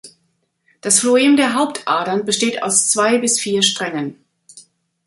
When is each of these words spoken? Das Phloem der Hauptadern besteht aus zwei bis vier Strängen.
Das 0.81 0.99
Phloem 1.01 1.37
der 1.37 1.53
Hauptadern 1.53 2.25
besteht 2.25 2.63
aus 2.63 2.87
zwei 2.89 3.19
bis 3.19 3.39
vier 3.39 3.61
Strängen. 3.61 4.15